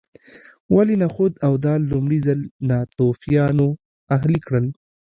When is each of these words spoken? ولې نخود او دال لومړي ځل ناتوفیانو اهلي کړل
ولې 0.75 0.95
نخود 1.03 1.33
او 1.45 1.53
دال 1.65 1.81
لومړي 1.91 2.19
ځل 2.27 2.39
ناتوفیانو 2.69 3.67
اهلي 4.15 4.39
کړل 4.45 4.65